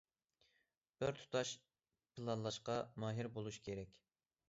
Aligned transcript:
بىر 1.03 1.13
تۇتاش 1.19 1.53
پىلانلاشقا 2.17 2.81
ماھىر 3.07 3.33
بولۇش 3.39 3.65
كېرەك. 3.69 3.99